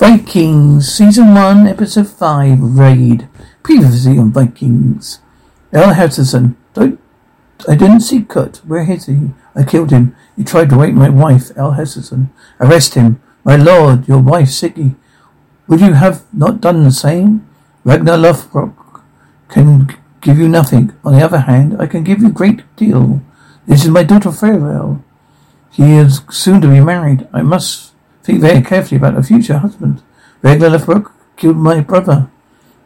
Vikings, 0.00 0.90
Season 0.90 1.34
1, 1.34 1.66
Episode 1.66 2.08
5, 2.08 2.58
Raid. 2.58 3.28
Previously 3.62 4.16
on 4.16 4.32
Vikings. 4.32 5.20
Earl 5.74 5.92
Haraldson, 5.92 6.56
don't, 6.72 6.98
I 7.68 7.74
didn't 7.74 8.00
see 8.00 8.20
Knut. 8.20 8.64
Where 8.64 8.90
is 8.90 9.04
he? 9.04 9.32
I 9.54 9.62
killed 9.62 9.90
him. 9.90 10.16
He 10.38 10.42
tried 10.42 10.70
to 10.70 10.76
rape 10.76 10.94
my 10.94 11.10
wife, 11.10 11.50
Earl 11.54 11.72
Haraldson. 11.72 12.30
Arrest 12.58 12.94
him. 12.94 13.20
My 13.44 13.56
lord, 13.56 14.08
your 14.08 14.20
wife, 14.20 14.48
Siggy. 14.48 14.96
Would 15.68 15.82
you 15.82 15.92
have 15.92 16.24
not 16.32 16.62
done 16.62 16.82
the 16.84 16.92
same? 16.92 17.46
Ragnar 17.84 18.16
Lothbrok 18.16 19.02
can 19.50 19.94
give 20.22 20.38
you 20.38 20.48
nothing. 20.48 20.94
On 21.04 21.12
the 21.12 21.22
other 21.22 21.40
hand, 21.40 21.76
I 21.78 21.84
can 21.84 22.04
give 22.04 22.22
you 22.22 22.28
a 22.28 22.32
great 22.32 22.62
deal. 22.74 23.20
This 23.66 23.84
is 23.84 23.90
my 23.90 24.04
daughter 24.04 24.32
Farewell. 24.32 25.04
She 25.72 25.82
is 25.82 26.22
soon 26.30 26.62
to 26.62 26.68
be 26.68 26.80
married. 26.80 27.28
I 27.34 27.42
must 27.42 27.89
Think 28.22 28.40
very 28.40 28.62
carefully 28.62 28.98
about 28.98 29.16
a 29.16 29.22
future 29.22 29.58
husband. 29.58 30.02
Ragnar 30.42 30.70
Lothbrok 30.70 31.12
killed 31.36 31.56
my 31.56 31.80
brother. 31.80 32.30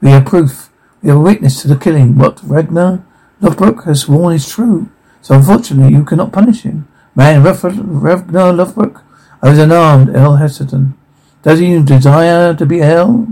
We 0.01 0.11
have 0.11 0.27
proof. 0.27 0.71
We 1.03 1.09
have 1.09 1.19
a 1.19 1.21
witness 1.21 1.63
to 1.63 1.69
the 1.69 1.77
killing. 1.77 2.17
What 2.17 2.41
Ragnar 2.43 3.05
Lothbrok 3.41 3.85
has 3.85 4.03
sworn 4.03 4.35
is 4.35 4.49
true. 4.49 4.91
So 5.23 5.35
unfortunately, 5.35 5.95
you 5.95 6.05
cannot 6.05 6.33
punish 6.33 6.63
him. 6.63 6.89
Man, 7.15 7.43
Ragnar 7.43 8.53
Lothbrok, 8.53 9.03
I 9.43 9.51
was 9.51 9.59
unarmed, 9.59 10.15
El 10.15 10.37
Hessedon. 10.37 10.95
Does 11.43 11.59
he 11.59 11.83
desire 11.83 12.55
to 12.55 12.67
be 12.67 12.81
El? 12.81 13.29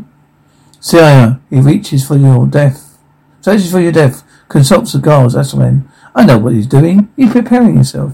Sire, 0.81 1.41
he 1.49 1.61
reaches 1.61 2.07
for 2.07 2.17
your 2.17 2.47
death. 2.47 2.99
Searches 3.41 3.71
for 3.71 3.81
your 3.81 3.93
death. 3.93 4.23
Consults 4.49 4.93
the 4.93 4.99
gods, 4.99 5.35
Athelstan. 5.35 5.89
I 6.15 6.27
know 6.27 6.39
what 6.39 6.53
he's 6.53 6.67
doing. 6.67 7.09
He's 7.17 7.33
preparing 7.33 7.75
himself. 7.75 8.13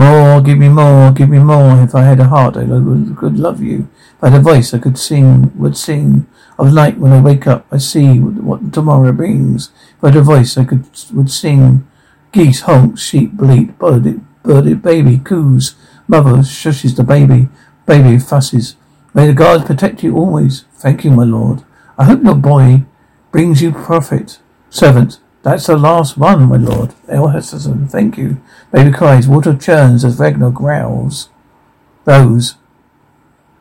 More, 0.00 0.40
give 0.40 0.56
me 0.56 0.70
more, 0.70 1.12
give 1.12 1.28
me 1.28 1.38
more. 1.38 1.78
If 1.82 1.94
I 1.94 2.04
had 2.04 2.20
a 2.20 2.24
heart, 2.24 2.56
I 2.56 2.64
could 2.64 3.38
love 3.38 3.60
you. 3.62 3.86
If 4.16 4.24
I 4.24 4.30
had 4.30 4.40
a 4.40 4.42
voice, 4.42 4.72
I 4.72 4.78
could 4.78 4.96
sing, 4.96 5.52
would 5.58 5.76
sing. 5.76 6.26
Of 6.58 6.72
night, 6.72 6.96
when 6.96 7.12
I 7.12 7.20
wake 7.20 7.46
up, 7.46 7.66
I 7.70 7.76
see 7.76 8.18
what 8.18 8.72
tomorrow 8.72 9.12
brings. 9.12 9.70
If 9.98 10.04
I 10.04 10.06
had 10.06 10.16
a 10.16 10.22
voice, 10.22 10.56
I 10.56 10.64
could 10.64 10.86
would 11.12 11.30
sing. 11.30 11.86
Geese 12.32 12.62
honk, 12.62 12.98
sheep 12.98 13.32
bleat, 13.32 13.78
bird, 13.78 14.22
bird, 14.42 14.82
baby 14.82 15.18
coos. 15.18 15.74
Mother 16.08 16.38
shushes 16.44 16.96
the 16.96 17.04
baby. 17.04 17.50
Baby 17.84 18.18
fusses. 18.18 18.76
May 19.12 19.26
the 19.26 19.34
gods 19.34 19.64
protect 19.64 20.02
you 20.02 20.16
always. 20.16 20.64
Thank 20.76 21.04
you, 21.04 21.10
my 21.10 21.24
lord. 21.24 21.62
I 21.98 22.04
hope 22.04 22.24
your 22.24 22.36
boy 22.36 22.84
brings 23.32 23.60
you 23.60 23.70
profit. 23.70 24.38
Servant, 24.70 25.20
that's 25.42 25.66
the 25.66 25.76
last 25.76 26.16
one, 26.16 26.48
my 26.48 26.56
lord. 26.56 26.94
El 27.08 27.28
thank 27.88 28.18
you. 28.18 28.40
Baby 28.72 28.92
cries, 28.92 29.26
water 29.26 29.56
churns 29.56 30.04
as 30.04 30.18
Ragnar 30.18 30.50
growls. 30.50 31.28
Rose. 32.04 32.56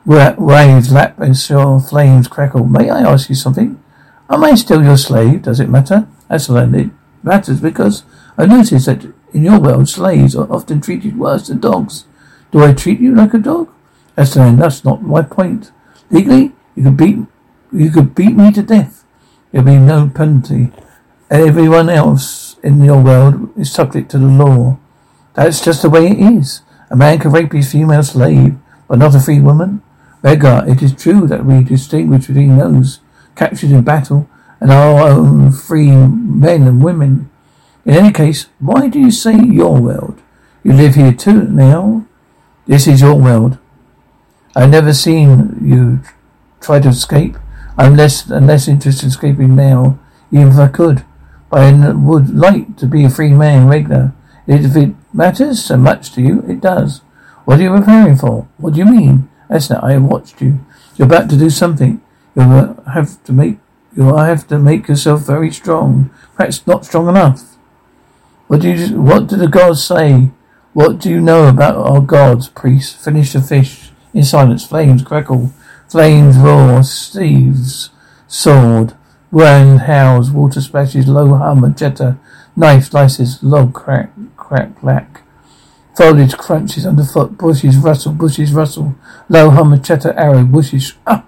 Waves 0.05 0.91
lap 0.91 1.19
and 1.19 1.37
shore 1.37 1.79
flames 1.79 2.27
crackle. 2.27 2.65
May 2.65 2.89
I 2.89 3.01
ask 3.01 3.29
you 3.29 3.35
something? 3.35 3.81
Am 4.29 4.43
I 4.43 4.55
still 4.55 4.83
your 4.83 4.97
slave? 4.97 5.43
Does 5.43 5.59
it 5.59 5.69
matter? 5.69 6.07
Athelstan, 6.29 6.75
it 6.75 6.89
matters 7.23 7.61
because 7.61 8.03
I 8.37 8.45
notice 8.45 8.85
that 8.85 9.05
in 9.33 9.43
your 9.43 9.59
world 9.59 9.89
slaves 9.89 10.35
are 10.35 10.51
often 10.51 10.81
treated 10.81 11.17
worse 11.17 11.47
than 11.47 11.59
dogs. 11.59 12.05
Do 12.51 12.63
I 12.63 12.73
treat 12.73 12.99
you 12.99 13.13
like 13.13 13.33
a 13.33 13.37
dog? 13.37 13.69
Aslan, 14.17 14.57
that's 14.57 14.83
not 14.83 15.03
my 15.03 15.21
point. 15.21 15.71
Legally, 16.09 16.51
you 16.75 16.83
could 16.83 16.97
beat 16.97 17.17
you 17.71 17.91
could 17.91 18.15
beat 18.15 18.35
me 18.35 18.51
to 18.51 18.63
death. 18.63 19.05
There'll 19.51 19.65
be 19.65 19.77
no 19.77 20.09
penalty. 20.13 20.71
Everyone 21.31 21.89
else 21.89 22.57
in 22.63 22.83
your 22.83 23.03
world 23.03 23.55
is 23.55 23.71
subject 23.71 24.09
to 24.11 24.17
the 24.17 24.25
law. 24.25 24.79
That's 25.35 25.63
just 25.63 25.83
the 25.83 25.89
way 25.89 26.07
it 26.07 26.19
is. 26.19 26.63
A 26.89 26.95
man 26.95 27.19
can 27.19 27.31
rape 27.31 27.53
his 27.53 27.71
female 27.71 28.01
slave, 28.01 28.57
but 28.87 28.97
not 28.97 29.13
a 29.13 29.19
free 29.19 29.39
woman. 29.39 29.83
Ragnar, 30.23 30.67
it 30.67 30.81
is 30.81 30.91
true 30.95 31.27
that 31.27 31.45
we 31.45 31.63
distinguish 31.63 32.25
between 32.25 32.57
those 32.57 33.01
captured 33.35 33.69
in 33.69 33.83
battle 33.83 34.27
and 34.59 34.71
our 34.71 35.07
own 35.07 35.51
free 35.51 35.91
men 35.91 36.63
and 36.63 36.83
women. 36.83 37.29
In 37.85 37.93
any 37.93 38.11
case, 38.11 38.47
why 38.57 38.87
do 38.87 38.99
you 38.99 39.11
say 39.11 39.37
your 39.39 39.79
world? 39.79 40.19
You 40.63 40.73
live 40.73 40.95
here 40.95 41.13
too 41.13 41.43
now. 41.43 42.07
This 42.65 42.87
is 42.87 43.01
your 43.01 43.15
world. 43.15 43.59
I've 44.55 44.71
never 44.71 44.93
seen 44.93 45.59
you 45.61 46.01
try 46.59 46.79
to 46.79 46.89
escape. 46.89 47.37
I'm 47.77 47.95
less 47.95 48.27
and 48.27 48.47
less 48.47 48.67
interested 48.67 49.03
in 49.03 49.09
escaping 49.09 49.55
now, 49.55 49.99
even 50.31 50.49
if 50.49 50.57
I 50.57 50.67
could. 50.67 51.05
I 51.51 51.91
would 51.91 52.35
like 52.35 52.77
to 52.77 52.85
be 52.85 53.05
a 53.05 53.09
free 53.09 53.33
man, 53.33 53.67
Ragnar. 53.67 54.13
If 54.45 54.75
it 54.75 54.95
matters 55.13 55.63
so 55.63 55.77
much 55.77 56.11
to 56.13 56.21
you, 56.21 56.43
it 56.47 56.61
does. 56.61 57.01
What 57.45 57.59
are 57.59 57.63
you 57.63 57.75
preparing 57.75 58.15
for? 58.15 58.47
What 58.57 58.73
do 58.73 58.79
you 58.79 58.85
mean? 58.85 59.29
Esna, 59.49 59.83
I 59.83 59.97
watched 59.97 60.41
you. 60.41 60.59
You're 60.95 61.07
about 61.07 61.29
to 61.31 61.37
do 61.37 61.49
something. 61.49 62.01
You 62.35 62.75
have 62.93 63.23
to 63.23 63.33
make 63.33 63.57
you 63.95 64.15
have 64.15 64.47
to 64.47 64.59
make 64.59 64.87
yourself 64.87 65.25
very 65.25 65.51
strong. 65.51 66.11
Perhaps 66.35 66.67
not 66.67 66.85
strong 66.85 67.09
enough. 67.09 67.41
What 68.47 68.61
do 68.61 68.69
you 68.69 69.01
what 69.01 69.27
do 69.27 69.35
the 69.35 69.47
gods 69.47 69.83
say? 69.83 70.29
What 70.73 70.99
do 70.99 71.09
you 71.09 71.19
know 71.19 71.47
about 71.47 71.75
our 71.75 72.01
gods, 72.01 72.49
priest? 72.49 73.03
Finish 73.03 73.33
the 73.33 73.41
fish. 73.41 73.91
In 74.13 74.23
silence, 74.23 74.65
flames 74.65 75.01
crackle. 75.01 75.51
Flames 75.87 76.37
roar. 76.37 76.83
Steve's 76.83 77.89
sword. 78.27 78.93
Wind 79.31 79.81
howls, 79.81 80.31
water 80.31 80.59
splashes, 80.59 81.07
low 81.07 81.35
hum, 81.35 81.63
and 81.63 81.75
jetter, 81.75 82.19
knife 82.55 82.85
slices, 82.85 83.43
log 83.43 83.73
crack, 83.73 84.11
crack, 84.35 84.79
clack. 84.79 85.21
Foliage 85.95 86.35
crunches 86.37 86.85
underfoot, 86.85 87.37
bushes 87.37 87.77
rustle, 87.77 88.13
bushes 88.13 88.53
rustle, 88.53 88.95
low 89.27 89.49
hum, 89.51 89.73
and 89.73 89.85
chatter, 89.85 90.13
arrow, 90.13 90.43
bushes, 90.43 90.93
ah! 91.05 91.25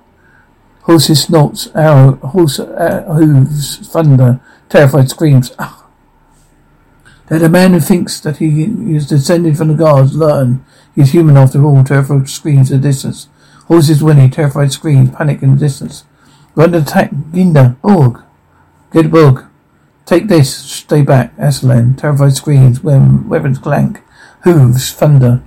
Horses 0.83 1.23
snorts, 1.23 1.67
arrow, 1.75 2.15
horse 2.15 2.59
uh, 2.59 3.03
hooves, 3.13 3.77
thunder, 3.87 4.39
terrified 4.69 5.09
screams, 5.09 5.51
ah! 5.59 5.85
Let 7.29 7.43
a 7.43 7.49
man 7.49 7.73
who 7.73 7.79
thinks 7.79 8.19
that 8.21 8.37
he 8.37 8.63
is 8.95 9.07
descended 9.07 9.57
from 9.57 9.69
the 9.69 9.73
gods 9.75 10.15
learn 10.15 10.65
he 10.93 11.01
is 11.01 11.11
human 11.11 11.37
after 11.37 11.63
all, 11.63 11.83
terrified 11.83 12.29
screams 12.29 12.71
in 12.71 12.81
the 12.81 12.87
distance. 12.87 13.29
Horses 13.67 14.03
whinny, 14.03 14.29
terrified 14.29 14.73
screams, 14.73 15.11
panic 15.11 15.41
in 15.41 15.51
the 15.51 15.59
distance. 15.59 16.03
We're 16.53 16.75
attack. 16.75 17.11
Gyda. 17.11 17.79
Borg. 17.81 18.21
Good 18.89 19.09
Borg. 19.09 19.45
Take 20.05 20.27
this. 20.27 20.53
Stay 20.53 21.01
back. 21.01 21.33
Athelstan. 21.37 21.95
Terrified 21.95 22.33
screams. 22.33 22.83
Weapons 22.83 23.57
clank. 23.57 24.01
Hooves. 24.41 24.91
Thunder. 24.91 25.41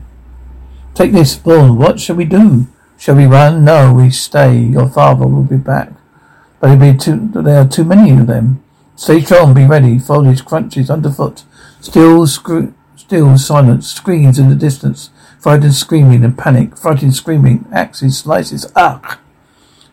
Take 0.95 1.13
this. 1.13 1.37
Borg. 1.37 1.77
What 1.77 2.01
shall 2.01 2.17
we 2.17 2.25
do? 2.25 2.69
Shall 2.97 3.17
we 3.17 3.27
run? 3.27 3.65
No, 3.65 3.93
we 3.93 4.09
stay. 4.09 4.59
Your 4.59 4.89
father 4.89 5.27
will 5.27 5.43
be 5.45 5.59
back. 5.59 5.93
But 6.61 6.77
be 6.77 6.97
too, 6.97 7.29
there 7.35 7.61
are 7.61 7.69
too 7.69 7.85
many 7.85 8.11
of 8.13 8.27
them. 8.27 8.65
Stay 8.97 9.21
strong. 9.21 9.53
Be 9.53 9.67
ready. 9.67 9.99
Foliage 9.99 10.47
crunches 10.47 10.89
underfoot. 10.89 11.45
Still 11.81 12.27
screw. 12.27 12.73
Still 12.97 13.37
silence. 13.37 13.93
Screams 13.93 14.39
in 14.39 14.49
the 14.49 14.55
distance. 14.55 15.11
Frightened 15.39 15.75
screaming 15.75 16.25
and 16.25 16.39
panic. 16.39 16.79
Frightened 16.79 17.15
screaming. 17.15 17.67
Axes. 17.71 18.17
Slices. 18.17 18.73
Ah! 18.75 19.21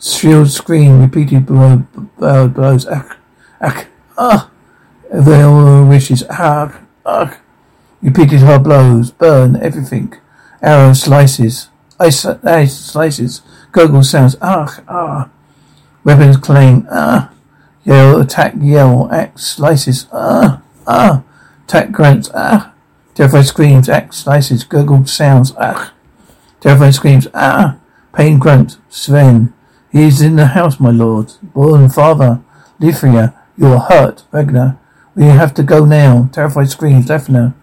Shrill 0.02 0.48
scream, 0.48 1.00
repeated 1.02 1.46
blow, 1.46 1.86
blows. 2.18 2.88
Ach, 2.88 3.18
ach, 3.62 3.86
ah. 4.18 4.50
Their 5.12 5.84
wishes. 5.86 6.24
Ach, 6.30 6.74
ach. 7.06 7.38
Repeated 8.02 8.40
her 8.40 8.58
blows. 8.58 9.12
Burn 9.12 9.58
everything. 9.58 10.14
Arrow 10.62 10.94
slices. 10.94 11.70
Ice, 12.00 12.26
ice 12.26 12.80
slices. 12.80 13.42
Gurgle 13.72 14.04
sounds. 14.04 14.36
Ah, 14.42 14.82
ah. 14.88 15.30
Weapons 16.04 16.38
clang. 16.38 16.88
Ah. 16.90 17.32
Yell, 17.84 18.22
attack, 18.22 18.54
yell. 18.60 19.12
Axe 19.12 19.46
slices. 19.46 20.08
Ah, 20.12 20.64
ah. 20.88 21.24
Attack 21.66 21.92
grunts. 21.92 22.32
Ah. 22.34 22.74
Terrified 23.14 23.46
screams. 23.46 23.88
Axe 23.88 24.18
slices. 24.18 24.64
Gurgle 24.64 25.08
sounds. 25.08 25.54
Ah. 25.60 25.94
Terrified 26.60 26.96
screams. 26.96 27.28
Ah. 27.36 27.78
Pain 28.14 28.40
grunt. 28.40 28.80
Sven. 28.90 29.54
He 29.92 30.04
is 30.04 30.22
in 30.22 30.38
the 30.38 30.48
house, 30.48 30.80
my 30.80 30.90
lord. 30.92 31.34
Bjorn 31.54 31.90
father, 31.90 32.42
Lagertha, 32.80 33.34
you 33.58 33.68
are 33.68 33.80
hurt, 33.80 34.24
Ragnar. 34.32 34.80
We 35.16 35.26
have 35.26 35.54
to 35.56 35.64
go 35.64 35.84
now. 35.84 36.30
Terrified 36.32 36.70
screams, 36.70 37.08
Lagertha. 37.08 37.54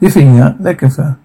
Lagertha, 0.00 0.58
Lagertha. 0.60 1.18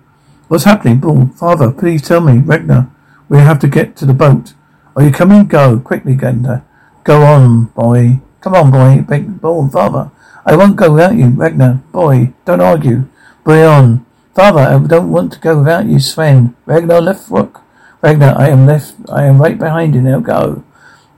What's 0.47 0.63
happening, 0.63 0.99
Bjorn? 0.99 1.29
Father, 1.29 1.71
please 1.71 2.01
tell 2.01 2.21
me, 2.21 2.39
Ragnar. 2.39 2.89
We 3.29 3.37
have 3.37 3.59
to 3.59 3.67
get 3.67 3.95
to 3.97 4.05
the 4.07 4.15
boat. 4.15 4.53
Are 4.95 5.03
you 5.03 5.11
coming? 5.11 5.45
Go, 5.45 5.79
quickly, 5.79 6.15
Gyda. 6.15 6.63
Go 7.03 7.21
on, 7.21 7.65
boy. 7.65 8.21
Come 8.41 8.55
on, 8.55 8.71
boy. 8.71 9.05
Bjorn, 9.07 9.69
father. 9.69 10.09
I 10.43 10.55
won't 10.55 10.75
go 10.75 10.93
without 10.93 11.15
you, 11.15 11.27
Ragnar. 11.27 11.83
Boy, 11.91 12.33
don't 12.45 12.61
argue. 12.61 13.07
Boy 13.43 13.63
on. 13.63 14.05
Father, 14.33 14.61
I 14.61 14.79
don't 14.79 15.11
want 15.11 15.33
to 15.33 15.39
go 15.39 15.59
without 15.59 15.85
you, 15.85 15.99
Sven. 15.99 16.55
Ragnar 16.65 17.01
Lothbrok. 17.01 17.61
Ragnar, 18.01 18.35
I 18.37 18.49
am 18.49 18.65
left. 18.65 18.95
I 19.11 19.25
am 19.25 19.41
right 19.41 19.57
behind 19.57 19.95
you 19.95 20.01
now. 20.01 20.19
Go. 20.19 20.63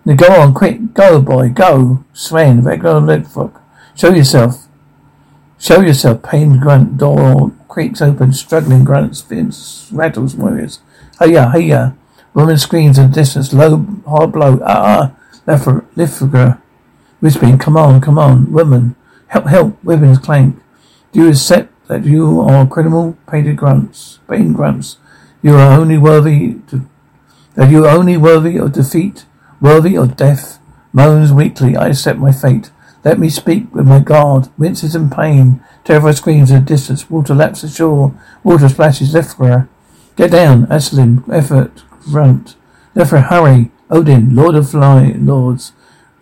Now 0.05 0.15
go 0.15 0.27
on, 0.41 0.53
quick. 0.53 0.93
Go, 0.93 1.21
boy. 1.21 1.49
Go. 1.49 2.03
Sven, 2.13 2.63
Ragnar 2.63 3.01
Lothbrok. 3.01 3.59
Show 3.95 4.11
yourself. 4.11 4.67
Show 5.57 5.81
yourself. 5.81 6.23
Pain 6.23 6.59
grunt. 6.59 6.97
Door 6.97 7.51
creaks 7.67 8.01
open. 8.01 8.33
Struggling 8.33 8.83
grunts. 8.83 9.21
Vince 9.21 9.89
rattles 9.91 10.35
warriors. 10.35 10.79
Hiya, 11.19 11.51
hiya. 11.51 11.95
Woman 12.33 12.57
screams 12.57 12.97
in 12.97 13.09
the 13.09 13.15
distance, 13.15 13.53
low, 13.53 13.85
hard 14.07 14.31
blow. 14.31 14.59
Ah, 14.63 15.11
ah, 15.11 15.11
Lagertha. 15.47 16.61
Whispering, 17.19 17.57
come 17.57 17.75
on, 17.75 17.99
come 17.99 18.17
on, 18.17 18.51
woman. 18.51 18.95
Help, 19.27 19.47
help, 19.47 19.83
weapons 19.83 20.19
clank. 20.19 20.55
Do 21.11 21.23
you 21.23 21.29
accept 21.29 21.73
that 21.87 22.05
you 22.05 22.39
are 22.41 22.67
criminal 22.67 23.17
painted 23.29 23.57
grunts, 23.57 24.19
pain 24.29 24.53
grunts? 24.53 24.97
You 25.41 25.55
are 25.55 25.79
only 25.79 25.97
worthy 25.97 26.55
to, 26.69 26.85
that 27.55 27.71
you 27.71 27.85
are 27.85 27.95
only 27.95 28.17
worthy 28.17 28.57
of 28.57 28.73
defeat, 28.73 29.25
worthy 29.61 29.95
of 29.95 30.17
death. 30.17 30.59
Moans 30.91 31.31
weakly, 31.31 31.77
I 31.77 31.89
accept 31.89 32.19
my 32.19 32.31
fate. 32.31 32.71
Let 33.05 33.19
me 33.19 33.29
speak 33.29 33.73
with 33.73 33.87
my 33.87 33.99
guard. 33.99 34.49
Winces 34.57 34.95
in 34.95 35.09
pain. 35.09 35.63
Terrified 35.85 36.17
screams 36.17 36.51
in 36.51 36.59
the 36.59 36.65
distance. 36.65 37.09
Water 37.09 37.33
laps 37.33 37.63
ashore. 37.63 38.13
Water 38.43 38.67
splashes 38.67 39.13
Lagertha. 39.13 39.69
Get 40.17 40.31
down, 40.31 40.65
Athelstan. 40.65 41.23
Effort. 41.31 41.83
Grunt. 42.03 42.55
Lagertha, 42.95 43.29
hurry. 43.29 43.71
Odin, 43.89 44.35
Lord 44.35 44.55
of 44.55 44.71
Fly 44.71 45.15
Lords. 45.17 45.71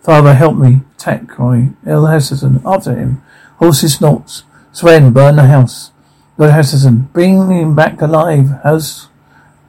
Father, 0.02 0.34
help 0.34 0.56
me. 0.56 0.82
Attack 0.94 1.26
cry. 1.26 1.70
El 1.84 2.06
Hassan, 2.06 2.62
after 2.64 2.94
him. 2.94 3.22
Horses 3.56 3.96
snorts. 3.96 4.44
Sven, 4.70 5.12
burn 5.12 5.36
the 5.36 5.46
house. 5.46 5.90
Lord 6.38 6.52
Hassan, 6.52 7.10
bring 7.12 7.50
him 7.50 7.74
back 7.74 8.00
alive. 8.00 8.60
House, 8.62 9.08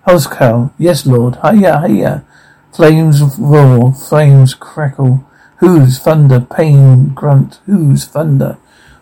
Housecow. 0.08 0.72
Yes, 0.78 1.06
Lord. 1.06 1.38
Hiya, 1.44 1.88
hiya. 1.88 2.24
Flames 2.72 3.22
roar. 3.40 3.94
Flames 3.94 4.54
crackle. 4.54 5.26
Whose 5.58 5.98
thunder? 5.98 6.40
Pain 6.40 7.10
grunt. 7.10 7.60
Whose 7.66 8.06
thunder? 8.06 8.58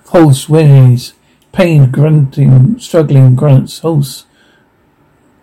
Pulse 0.06 0.48
whinnies. 0.48 1.14
Pain 1.52 1.92
grunting, 1.92 2.80
struggling 2.80 3.36
grunts. 3.36 3.80
Horse. 3.80 4.25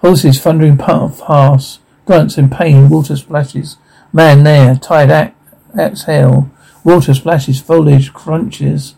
Horses 0.00 0.40
thundering 0.40 0.78
puff, 0.78 1.20
pass. 1.26 1.78
Grunts 2.06 2.38
in 2.38 2.48
pain. 2.48 2.88
Water 2.88 3.16
splashes. 3.16 3.76
Man 4.12 4.44
there. 4.44 4.76
tied 4.76 5.08
Tired 5.08 5.34
exhale. 5.78 6.50
Water 6.84 7.12
splashes. 7.12 7.60
Foliage 7.60 8.12
crunches. 8.12 8.94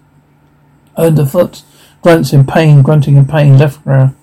Underfoot. 0.96 1.62
Grunts 2.02 2.32
in 2.32 2.46
pain. 2.46 2.82
Grunting 2.82 3.16
in 3.16 3.26
pain. 3.26 3.58
Left 3.58 3.82
ground. 3.84 4.14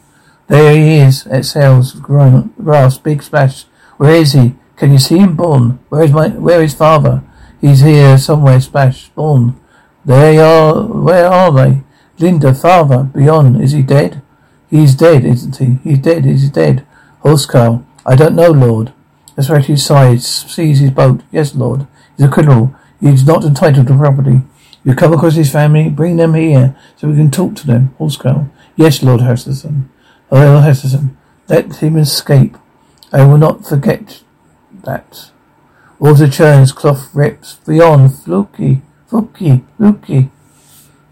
There 0.48 0.74
he 0.74 0.98
is. 0.98 1.26
Exhales. 1.28 1.94
Grunt. 1.94 2.56
Grass. 2.64 2.98
Big 2.98 3.24
splash. 3.24 3.66
Where 3.98 4.16
is 4.16 4.34
he? 4.34 4.56
Can 4.76 4.92
you 4.92 5.00
see 5.00 5.18
him, 5.18 5.36
Bjorn? 5.36 5.80
Where 5.90 6.04
is 6.04 6.12
my? 6.12 6.30
Where 6.30 6.64
is 6.64 6.74
father? 6.74 7.24
He's 7.62 7.82
here 7.82 8.18
somewhere. 8.18 8.60
Splash. 8.60 9.10
Bjorn. 9.10 9.60
They 10.06 10.38
are. 10.40 10.84
Where 10.84 11.28
are 11.28 11.52
they? 11.52 11.84
Linda, 12.20 12.54
father, 12.54 13.04
beyond. 13.04 13.62
Is 13.62 13.72
he 13.72 13.82
dead? 13.82 14.22
He's 14.70 14.96
dead, 14.96 15.26
isn't 15.26 15.58
he? 15.58 15.80
He's 15.84 16.00
dead. 16.00 16.26
Is 16.26 16.44
he 16.44 16.50
dead? 16.50 16.86
Horsecow. 17.24 17.84
I 18.06 18.16
don't 18.16 18.36
know, 18.36 18.52
Lord. 18.52 18.94
Especially 19.36 19.78
sighs, 19.78 20.28
sees 20.28 20.80
his 20.80 20.92
boat. 20.92 21.22
Yes, 21.32 21.56
Lord. 21.56 21.88
He's 22.18 22.28
a 22.28 22.30
criminal. 22.30 22.76
He's 23.00 23.26
not 23.26 23.44
entitled 23.44 23.88
to 23.88 23.98
property. 23.98 24.42
You 24.84 24.96
come 24.96 25.14
across 25.14 25.36
his 25.36 25.52
family, 25.52 25.90
bring 25.90 26.18
them 26.18 26.34
here 26.34 26.76
so 26.98 27.08
we 27.08 27.16
can 27.16 27.32
talk 27.32 27.56
to 27.56 27.68
them. 27.68 27.96
Horsecow. 28.00 28.50
Yes, 28.76 29.02
Lord 29.02 29.22
Hesterson. 29.22 29.90
Oh, 30.32 30.38
Lord 30.38 30.64
Hesterson. 30.66 31.16
Let 31.48 31.78
him 31.78 31.98
escape. 31.98 32.58
I 33.12 33.26
will 33.26 33.38
not 33.38 33.66
forget 33.66 34.24
that. 34.84 35.32
Water 36.00 36.28
churns, 36.28 36.72
cloth 36.72 37.14
rips. 37.14 37.56
Bjorn, 37.66 38.10
Floki, 38.10 38.82
Floki, 39.08 39.64
Floki. 39.78 40.30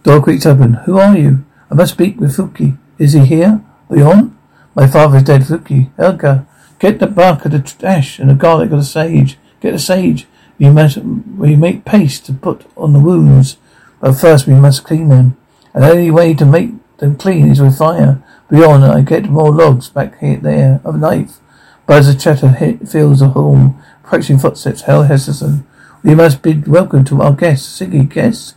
Door 0.03 0.23
creaks 0.23 0.45
open. 0.45 0.73
Who 0.85 0.97
are 0.97 1.15
you? 1.15 1.45
I 1.69 1.75
must 1.75 1.93
speak 1.93 2.19
with 2.19 2.35
Floki. 2.35 2.73
Is 2.97 3.13
he 3.13 3.25
here? 3.25 3.63
Bjorn? 3.89 4.37
My 4.75 4.87
father 4.87 5.17
is 5.17 5.23
dead, 5.23 5.47
Floki. 5.47 5.91
Helga, 5.97 6.47
get 6.79 6.99
the 6.99 7.07
bark 7.07 7.45
of 7.45 7.51
the 7.51 7.87
ash 7.87 8.19
and 8.19 8.29
the 8.29 8.35
garlic 8.35 8.71
of 8.71 8.79
the 8.79 8.83
sage. 8.83 9.37
Get 9.61 9.71
the 9.71 9.79
sage. 9.79 10.27
We 10.57 10.69
must, 10.69 11.03
make 11.03 11.85
paste 11.85 12.25
to 12.25 12.33
put 12.33 12.65
on 12.77 12.93
the 12.93 12.99
wounds, 12.99 13.57
but 14.01 14.13
first 14.13 14.47
we 14.47 14.55
must 14.55 14.83
clean 14.83 15.07
them. 15.07 15.37
And 15.73 15.83
the 15.83 15.91
only 15.91 16.11
way 16.11 16.33
to 16.33 16.45
make 16.45 16.71
them 16.97 17.15
clean 17.15 17.49
is 17.49 17.61
with 17.61 17.77
fire. 17.77 18.21
Bjorn, 18.49 18.83
I 18.83 19.01
get 19.01 19.29
more 19.29 19.51
logs 19.51 19.87
back 19.87 20.19
here, 20.19 20.37
there, 20.37 20.81
of 20.83 20.99
knife. 20.99 21.37
Buzz 21.85 22.09
of 22.09 22.19
chatter 22.19 22.49
hit, 22.49 22.89
fills 22.89 23.19
the 23.19 23.29
home. 23.29 23.81
Approaching 24.03 24.39
footsteps. 24.39 24.81
Hell 24.81 25.05
Hesterson. 25.05 25.63
We 26.03 26.15
must 26.15 26.41
bid 26.41 26.67
welcome 26.67 27.05
to 27.05 27.21
our 27.21 27.31
guest. 27.31 27.79
Siggy, 27.79 28.11
guest? 28.11 28.55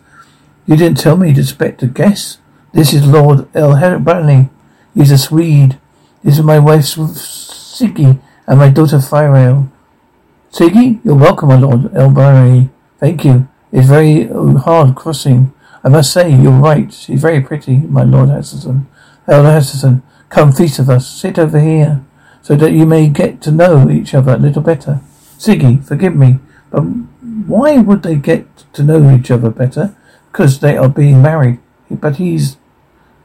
You 0.67 0.77
didn't 0.77 0.99
tell 0.99 1.17
me 1.17 1.33
to 1.35 1.41
expect 1.41 1.83
a 1.83 1.87
guest. 1.87 2.39
This 2.73 2.93
is 2.93 3.07
Lord 3.07 3.47
El 3.55 4.01
Bradley. 4.01 4.49
He's 4.95 5.13
a 5.13 5.19
Swede. 5.19 5.79
This 6.23 6.39
is 6.39 6.45
my 6.45 6.59
wife 6.59 6.85
Siggy 6.85 8.19
and 8.47 8.59
my 8.59 8.71
daughter 8.71 8.99
Firale. 8.99 9.71
Siggy, 10.51 11.01
you're 11.05 11.15
welcome, 11.15 11.51
my 11.51 11.59
Lord 11.59 11.95
El 11.95 12.11
Bradley. 12.11 12.71
Thank 12.99 13.25
you. 13.25 13.49
It's 13.75 13.89
very 13.89 14.31
um, 14.31 14.55
hard 14.55 14.95
crossing. 14.95 15.53
I 15.83 15.89
must 15.89 16.13
say, 16.13 16.31
you're 16.31 16.53
right. 16.53 16.95
She's 16.95 17.21
very 17.21 17.41
pretty, 17.41 17.79
my 17.79 18.05
Lord 18.05 18.29
Hesterson. 18.29 18.87
Elder 19.27 19.49
Hesterson, 19.49 20.03
come 20.29 20.53
feast 20.53 20.79
with 20.79 20.89
us. 20.89 21.09
Sit 21.09 21.41
over 21.41 21.59
here 21.59 22.05
so 22.41 22.55
that 22.55 22.71
you 22.71 22.87
may 22.87 23.09
get 23.09 23.43
to 23.43 23.51
know 23.51 23.91
each 23.91 24.15
other 24.15 24.35
a 24.35 24.39
little 24.39 24.63
better. 24.63 25.01
Siggy, 25.37 25.85
forgive 25.85 26.15
me, 26.15 26.39
but 26.71 26.83
why 26.83 27.79
would 27.79 28.05
they 28.05 28.15
get 28.15 28.47
to 28.75 28.85
know 28.85 29.13
each 29.13 29.33
other 29.33 29.51
better? 29.51 29.97
Because 30.31 30.61
they 30.61 30.77
are 30.77 30.89
being 30.89 31.21
married. 31.21 31.59
But 31.91 32.17
he's, 32.17 32.57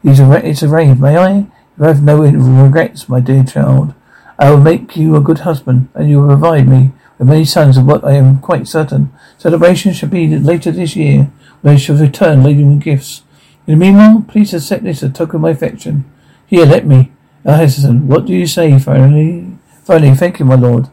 he's 0.02 0.20
ar- 0.20 0.40
it's 0.40 0.64
arranged. 0.64 1.00
May 1.00 1.16
I? 1.16 1.46
You 1.78 1.84
have 1.84 2.02
no 2.02 2.22
regrets, 2.22 3.08
my 3.08 3.20
dear 3.20 3.44
child. 3.44 3.94
I 4.40 4.50
will 4.50 4.62
make 4.62 4.98
you 4.98 5.16
a 5.16 5.22
good 5.22 5.40
husband, 5.40 5.90
and 5.94 6.10
you 6.10 6.22
will 6.22 6.30
provide 6.30 6.68
me 6.68 6.92
with 7.20 7.28
many 7.28 7.46
sons 7.46 7.78
of 7.78 7.86
what 7.86 8.04
I 8.04 8.14
am 8.14 8.40
quite 8.40 8.68
certain. 8.68 9.12
Celebration 9.38 9.94
shall 9.94 10.10
be 10.10 10.28
later 10.38 10.72
this 10.72 10.96
year, 10.96 11.30
when 11.62 11.76
I 11.76 11.78
shall 11.78 11.98
return 11.98 12.44
laden 12.44 12.76
with 12.76 12.84
gifts. 12.84 13.24
In 13.68 13.78
the 13.78 13.86
meanwhile, 13.86 14.26
please 14.28 14.54
accept 14.54 14.84
this 14.84 15.04
a 15.04 15.10
token 15.10 15.36
of 15.36 15.42
my 15.42 15.50
affection. 15.52 16.06
Here, 16.48 16.66
let 16.66 16.88
me. 16.88 17.12
Uh, 17.46 17.58
Heston, 17.58 18.08
what 18.08 18.26
do 18.26 18.34
you 18.34 18.48
say, 18.48 18.80
finally? 18.80 19.58
Finally, 19.84 20.16
thank 20.16 20.40
you, 20.40 20.46
my 20.46 20.56
lord. 20.56 20.88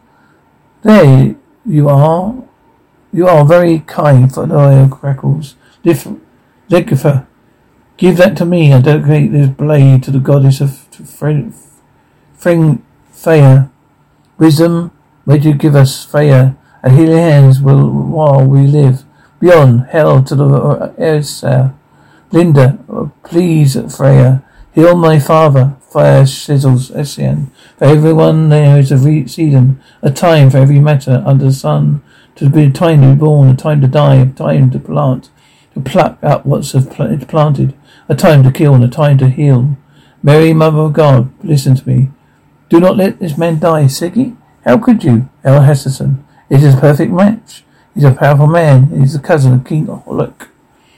There 0.83 1.35
you 1.65 1.89
are. 1.89 2.35
You 3.11 3.27
are 3.27 3.45
very 3.45 3.79
kind, 3.79 4.31
for 4.31 4.45
the 4.45 4.87
crackles. 4.91 5.55
Ligifer, 5.83 7.25
give 7.95 8.17
that 8.17 8.35
to 8.37 8.45
me 8.45 8.71
and 8.71 8.83
dedicate 8.83 9.31
this 9.31 9.49
blade 9.49 10.03
to 10.03 10.11
the 10.11 10.19
goddess 10.19 10.59
of 10.61 10.77
Fring, 11.07 11.53
Freya. 13.11 13.71
Wisdom, 14.37 14.91
may 15.27 15.37
you 15.37 15.53
give 15.53 15.75
us 15.75 16.05
Freya, 16.05 16.57
and 16.81 16.97
healing 16.97 17.17
hands 17.17 17.61
will 17.61 17.89
while 17.91 18.43
we 18.47 18.61
live. 18.61 19.03
Bjorn 19.39 19.79
hell 19.79 20.23
to 20.23 20.35
the 20.35 20.45
uh, 20.45 20.93
Air 20.97 21.21
Linda, 22.31 22.79
uh, 22.89 23.09
please, 23.23 23.77
Freya, 23.95 24.43
heal 24.73 24.95
my 24.95 25.19
father. 25.19 25.75
Fire 25.81 26.23
sizzles 26.23 26.91
Essian. 26.91 27.49
For 27.77 27.85
everyone 27.85 28.49
there 28.49 28.77
is 28.79 28.91
a 28.91 29.27
season, 29.27 29.81
a 30.01 30.11
time 30.11 30.49
for 30.49 30.57
every 30.57 30.79
matter 30.79 31.23
under 31.25 31.45
the 31.45 31.51
sun. 31.51 32.03
To 32.35 32.49
be 32.49 32.65
a 32.65 32.69
time 32.69 33.01
to 33.01 33.09
be 33.09 33.15
born, 33.15 33.49
a 33.49 33.55
time 33.55 33.81
to 33.81 33.87
die, 33.87 34.15
a 34.15 34.25
time 34.27 34.69
to 34.71 34.79
plant, 34.79 35.29
to 35.73 35.81
pluck 35.81 36.19
up 36.21 36.45
what's 36.45 36.73
planted, 36.73 37.73
a 38.09 38.15
time 38.15 38.43
to 38.43 38.51
kill 38.51 38.75
and 38.75 38.83
a 38.83 38.89
time 38.89 39.17
to 39.17 39.29
heal. 39.29 39.77
Mary, 40.21 40.53
Mother 40.53 40.79
of 40.79 40.93
God, 40.93 41.31
listen 41.43 41.75
to 41.75 41.87
me. 41.87 42.11
Do 42.69 42.79
not 42.79 42.97
let 42.97 43.19
this 43.19 43.37
man 43.37 43.59
die, 43.59 43.85
Siggy. 43.85 44.35
How 44.67 44.77
could 44.77 45.01
you? 45.01 45.29
El 45.45 45.61
Hesterson. 45.61 46.25
It 46.49 46.61
is 46.61 46.75
a 46.75 46.77
perfect 46.77 47.09
match. 47.13 47.63
He's 47.95 48.03
a 48.03 48.11
powerful 48.11 48.47
man. 48.47 48.89
He's 48.99 49.13
the 49.13 49.19
cousin 49.19 49.53
of 49.53 49.65
King 49.65 49.87
Olek. 49.87 50.49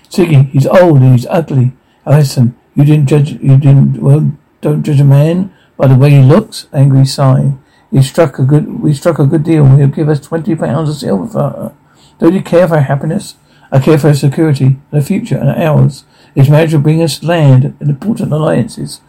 Siggy, 0.09 0.49
he's 0.49 0.65
old 0.65 0.97
and 1.01 1.11
he's 1.11 1.27
ugly. 1.27 1.73
El 2.03 2.13
Hesterson, 2.13 2.55
you 2.73 2.83
didn't 2.83 3.05
judge, 3.05 3.33
you 3.33 3.57
didn't, 3.57 4.01
well, 4.01 4.31
don't 4.61 4.81
judge 4.81 4.99
a 4.99 5.03
man 5.03 5.53
by 5.77 5.85
the 5.85 5.95
way 5.95 6.09
he 6.09 6.23
looks. 6.23 6.65
Angry 6.73 7.05
sigh. 7.05 7.53
We 7.91 8.01
struck 8.01 8.39
a 8.39 8.43
good. 8.43 8.81
We 8.81 8.93
struck 8.93 9.19
a 9.19 9.27
good 9.27 9.43
deal. 9.43 9.65
He'll 9.75 9.87
give 9.87 10.09
us 10.09 10.19
twenty 10.19 10.55
pounds 10.55 10.89
of 10.89 10.95
silver 10.95 11.27
for 11.27 11.39
her. 11.39 11.75
Don't 12.17 12.33
you 12.33 12.41
care 12.41 12.67
for 12.67 12.75
her 12.75 12.81
happiness? 12.81 13.35
I 13.71 13.79
care 13.79 13.99
for 13.99 14.07
her 14.09 14.15
security, 14.15 14.77
her 14.91 15.01
future, 15.01 15.37
and 15.37 15.49
ours. 15.49 16.05
This 16.35 16.49
marriage 16.49 16.73
will 16.73 16.81
bring 16.81 17.01
us 17.01 17.23
land 17.23 17.65
and 17.79 17.89
important 17.89 18.33
alliances. 18.33 19.01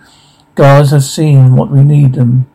Gods 0.54 0.90
have 0.90 1.04
seen 1.04 1.56
what 1.56 1.70
we 1.70 1.82
need 1.82 2.14
them. 2.14 2.50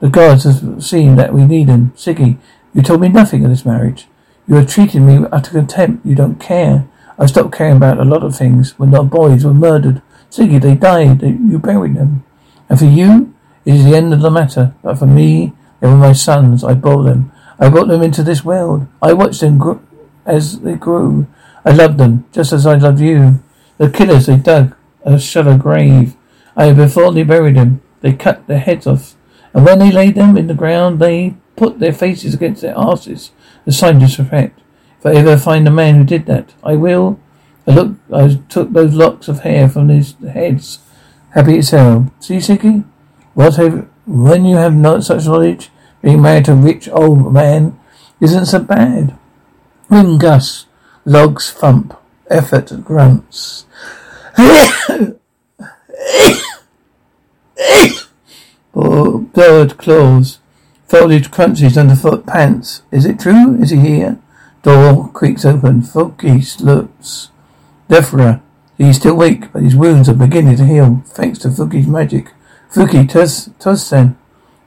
The 0.00 0.08
gods 0.08 0.44
have 0.44 0.82
seen 0.82 1.16
that 1.16 1.34
we 1.34 1.44
need 1.44 1.68
them. 1.68 1.92
Siggy, 1.94 2.38
you 2.74 2.82
told 2.82 3.02
me 3.02 3.08
nothing 3.08 3.44
of 3.44 3.50
this 3.50 3.66
marriage. 3.66 4.08
You 4.48 4.56
are 4.56 4.64
treating 4.64 5.06
me 5.06 5.18
with 5.18 5.32
utter 5.32 5.50
contempt. 5.52 6.06
You 6.06 6.14
don't 6.14 6.40
care. 6.40 6.88
I 7.18 7.26
stopped 7.26 7.52
caring 7.52 7.76
about 7.76 7.98
a 7.98 8.04
lot 8.04 8.24
of 8.24 8.34
things 8.34 8.78
when 8.78 8.94
our 8.94 9.04
boys 9.04 9.44
were 9.44 9.52
murdered. 9.52 10.00
Siggy, 10.30 10.60
they 10.60 10.74
died. 10.74 11.20
You 11.22 11.58
buried 11.58 11.96
them. 11.96 12.24
And 12.70 12.78
for 12.78 12.86
you, 12.86 13.34
it 13.66 13.74
is 13.74 13.84
the 13.84 13.94
end 13.94 14.14
of 14.14 14.22
the 14.22 14.30
matter. 14.30 14.74
But 14.82 14.98
for 14.98 15.06
me, 15.06 15.52
they 15.80 15.88
were 15.88 15.96
my 15.96 16.14
sons. 16.14 16.64
I 16.64 16.72
bore 16.72 17.04
them. 17.04 17.30
I 17.58 17.68
brought 17.68 17.88
them 17.88 18.02
into 18.02 18.22
this 18.22 18.42
world. 18.42 18.86
I 19.02 19.12
watched 19.12 19.40
them 19.40 19.58
grow 19.58 19.82
as 20.24 20.60
they 20.60 20.76
grew. 20.76 21.26
I 21.62 21.72
loved 21.72 21.98
them, 21.98 22.24
just 22.32 22.52
as 22.52 22.66
I 22.66 22.76
loved 22.76 23.00
you. 23.00 23.40
The 23.76 23.90
killers, 23.90 24.26
they 24.26 24.36
dug 24.36 24.74
a 25.04 25.18
shallow 25.18 25.58
grave. 25.58 26.16
I 26.56 26.66
have 26.66 26.76
before 26.76 27.12
they 27.12 27.22
buried 27.22 27.56
them, 27.56 27.82
they 28.00 28.14
cut 28.14 28.46
their 28.46 28.58
heads 28.58 28.86
off 28.86 29.14
And 29.52 29.64
when 29.64 29.78
they 29.78 29.90
laid 29.90 30.14
them 30.14 30.36
in 30.36 30.46
the 30.46 30.54
ground, 30.54 31.00
they 31.00 31.34
put 31.56 31.78
their 31.78 31.92
faces 31.92 32.34
against 32.34 32.62
their 32.62 32.74
asses, 32.76 33.32
a 33.66 33.72
sign 33.72 33.96
of 33.96 34.02
disrespect. 34.02 34.60
If 34.98 35.06
I 35.06 35.14
ever 35.14 35.36
find 35.38 35.66
the 35.66 35.70
man 35.70 35.96
who 35.96 36.04
did 36.04 36.26
that, 36.26 36.54
I 36.62 36.76
will. 36.76 37.18
I 37.66 37.72
look. 37.72 37.96
I 38.12 38.40
took 38.48 38.72
those 38.72 38.94
locks 38.94 39.28
of 39.28 39.40
hair 39.40 39.68
from 39.68 39.88
his 39.88 40.14
heads. 40.32 40.80
Happy 41.34 41.58
as 41.58 41.70
hell. 41.70 42.12
See, 42.20 42.36
Siggy? 42.36 42.84
What 43.34 43.56
have, 43.56 43.88
when 44.06 44.44
you 44.44 44.56
have 44.56 44.74
not 44.74 45.04
such 45.04 45.26
knowledge, 45.26 45.70
being 46.02 46.22
married 46.22 46.46
to 46.46 46.52
a 46.52 46.56
rich 46.56 46.88
old 46.88 47.32
man 47.32 47.78
isn't 48.20 48.46
so 48.46 48.60
bad. 48.60 49.16
Wind 49.88 50.20
Gus, 50.20 50.66
logs 51.04 51.50
thump, 51.50 51.96
effort 52.28 52.84
grunts. 52.84 53.66
Bird 58.72 59.78
claws, 59.78 60.38
folded 60.86 61.30
crunches 61.30 61.76
underfoot 61.76 62.26
pants. 62.26 62.82
Is 62.90 63.04
it 63.04 63.20
true? 63.20 63.60
Is 63.60 63.70
he 63.70 63.78
here? 63.78 64.18
Door 64.62 65.10
creaks 65.12 65.44
open. 65.44 65.82
Floki 65.82 66.42
looks. 66.60 67.30
Defra. 67.88 68.40
He's 68.76 68.96
still 68.96 69.16
weak, 69.16 69.52
but 69.52 69.62
his 69.62 69.76
wounds 69.76 70.08
are 70.08 70.14
beginning 70.14 70.56
to 70.56 70.64
heal, 70.64 71.02
thanks 71.06 71.38
to 71.40 71.50
Floki's 71.50 71.86
magic. 71.86 72.32
Floki, 72.70 73.06
Tus, 73.06 73.48
Torstein. 73.58 74.16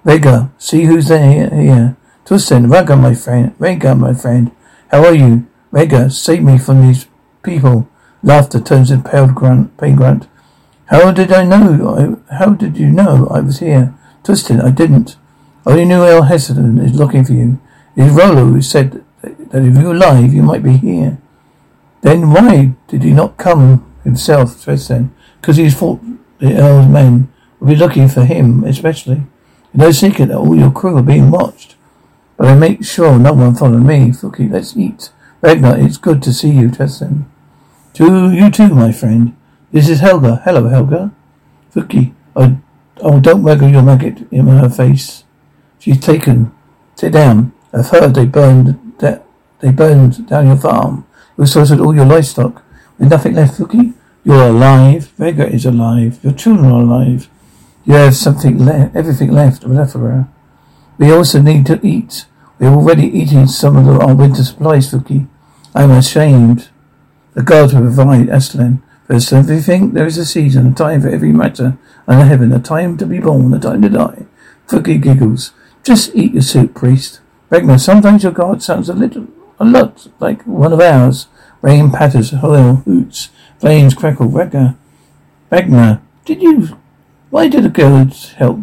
Vega, 0.05 0.51
see 0.57 0.83
who's 0.83 1.07
there 1.07 1.49
here. 1.49 1.97
Torstein, 2.25 2.69
Vega, 2.69 2.95
my 2.95 3.15
friend. 3.15 3.55
Vega, 3.57 3.95
my 3.95 4.13
friend. 4.13 4.51
How 4.91 5.05
are 5.05 5.15
you? 5.15 5.47
Vega, 5.71 6.09
save 6.09 6.43
me 6.43 6.59
from 6.59 6.85
these 6.85 7.07
people. 7.41 7.89
Laughter 8.21 8.59
turns 8.59 8.91
into 8.91 9.09
pale 9.09 9.27
grunt, 9.27 9.75
pain 9.77 9.95
grunt. 9.95 10.27
How 10.87 11.11
did 11.11 11.31
I 11.31 11.43
know? 11.43 12.19
I, 12.29 12.35
how 12.35 12.53
did 12.53 12.77
you 12.77 12.89
know 12.89 13.27
I 13.27 13.39
was 13.39 13.59
here? 13.59 13.93
Torstein, 14.23 14.63
I 14.63 14.71
didn't. 14.71 15.17
I 15.65 15.71
only 15.71 15.85
knew 15.85 16.03
El 16.03 16.23
Heston 16.23 16.77
is 16.79 16.93
looking 16.93 17.23
for 17.23 17.33
you. 17.33 17.59
It 17.95 18.03
is 18.03 18.13
Rollo 18.13 18.45
who 18.45 18.61
said 18.61 19.03
that 19.21 19.63
if 19.63 19.77
you're 19.77 19.93
alive, 19.93 20.33
you 20.33 20.43
might 20.43 20.63
be 20.63 20.77
here. 20.77 21.17
Then 22.01 22.31
why 22.31 22.73
did 22.87 23.03
he 23.03 23.11
not 23.11 23.37
come 23.37 23.89
himself, 24.03 24.65
Torstein? 24.65 25.11
Because 25.39 25.57
he 25.57 25.69
thought 25.69 26.01
the 26.39 26.57
Earl's 26.59 26.87
men 26.87 27.31
would 27.59 27.69
be 27.69 27.75
looking 27.75 28.09
for 28.09 28.25
him, 28.25 28.63
especially. 28.65 29.23
No 29.73 29.91
secret 29.91 30.27
that 30.27 30.37
all 30.37 30.55
your 30.55 30.71
crew 30.71 30.97
are 30.97 31.03
being 31.03 31.31
watched. 31.31 31.75
But 32.37 32.47
I 32.47 32.55
make 32.55 32.83
sure 32.83 33.17
no 33.17 33.33
one 33.33 33.55
follow 33.55 33.77
me. 33.77 34.11
Floki, 34.11 34.49
let's 34.49 34.75
eat. 34.75 35.11
Ragnar, 35.41 35.79
it's 35.79 35.97
good 35.97 36.21
to 36.23 36.33
see 36.33 36.49
you, 36.49 36.69
Torstein. 36.69 37.25
To 37.93 38.31
you 38.31 38.51
too, 38.51 38.69
my 38.69 38.91
friend. 38.91 39.35
This 39.73 39.89
is 39.89 40.01
Helga. 40.01 40.39
Hello, 40.45 40.67
Helga. 40.67 41.11
Floki. 41.71 42.13
Oh, 42.35 42.61
oh, 43.01 43.19
don't 43.19 43.41
waggle 43.41 43.69
your 43.69 43.81
maggot 43.81 44.31
in 44.31 44.45
her 44.45 44.69
face. 44.69 45.23
She's 45.79 45.99
taken. 45.99 46.53
Sit 46.95 47.13
down. 47.13 47.53
I've 47.73 47.89
heard 47.89 48.13
they 48.13 48.27
burned 48.27 48.93
that 48.99 49.25
they 49.61 49.71
burned 49.71 50.27
down 50.29 50.45
your 50.45 50.57
farm. 50.57 51.07
You 51.39 51.47
sorted 51.47 51.79
all 51.79 51.95
your 51.95 52.05
livestock. 52.05 52.63
With 52.99 53.09
nothing 53.09 53.33
left, 53.33 53.57
Floki? 53.57 53.93
You're 54.23 54.49
alive. 54.49 55.07
Vega 55.17 55.49
is 55.49 55.65
alive. 55.65 56.23
Your 56.23 56.33
children 56.33 56.67
are 56.67 56.81
alive. 56.83 57.27
You 57.83 57.95
have 57.95 58.15
something 58.15 58.59
left, 58.59 58.95
everything 58.95 59.31
left, 59.31 59.63
for 59.63 59.99
her. 59.99 60.27
We 60.99 61.11
also 61.11 61.41
need 61.41 61.65
to 61.65 61.79
eat. 61.81 62.27
We 62.59 62.67
are 62.67 62.75
already 62.75 63.07
eating 63.07 63.47
some 63.47 63.75
of 63.77 63.85
the, 63.85 64.05
our 64.05 64.13
winter 64.13 64.43
supplies, 64.43 64.91
Floki. 64.91 65.25
I 65.73 65.81
am 65.81 65.89
ashamed. 65.89 66.69
The 67.33 67.41
gods 67.41 67.73
will 67.73 67.81
provide 67.81 68.27
Athelstan. 68.27 68.83
For 69.07 69.35
everything 69.35 69.91
there 69.91 70.05
is 70.05 70.17
a 70.17 70.25
season, 70.25 70.67
a 70.67 70.73
time 70.73 71.01
for 71.01 71.09
every 71.09 71.33
matter 71.33 71.77
under 72.07 72.25
heaven, 72.25 72.53
a 72.53 72.59
time 72.59 72.97
to 72.97 73.05
be 73.05 73.19
born, 73.19 73.53
a 73.53 73.59
time 73.59 73.81
to 73.81 73.89
die. 73.89 74.25
Floki 74.67 74.97
giggles. 74.97 75.51
Just 75.83 76.15
eat 76.15 76.33
your 76.33 76.41
soup, 76.41 76.73
priest. 76.73 77.19
Ragnar, 77.49 77.77
sometimes 77.77 78.23
your 78.23 78.31
god 78.31 78.63
sounds 78.63 78.87
a 78.87 78.93
little, 78.93 79.27
a 79.59 79.65
lot 79.65 80.07
like 80.19 80.41
one 80.43 80.71
of 80.71 80.79
ours. 80.79 81.27
Rain 81.61 81.91
patters, 81.91 82.31
hail 82.31 82.77
hoots, 82.77 83.29
flames 83.59 83.93
crackle. 83.93 84.27
Ragnar, 84.27 84.77
Ragnar, 85.51 86.01
did 86.25 86.41
you, 86.41 86.79
why 87.29 87.49
did 87.49 87.63
the 87.63 87.69
gods 87.69 88.31
help 88.33 88.59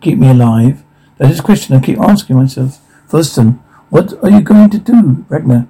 keep 0.00 0.18
me 0.18 0.30
alive? 0.30 0.82
That 1.16 1.30
is 1.30 1.40
a 1.40 1.42
question 1.42 1.74
I 1.74 1.80
keep 1.80 1.98
asking 1.98 2.36
myself. 2.36 2.78
Torstein, 3.08 3.58
what 3.88 4.12
are 4.22 4.30
you 4.30 4.42
going 4.42 4.68
to 4.70 4.78
do, 4.78 5.24
Ragnar? 5.28 5.66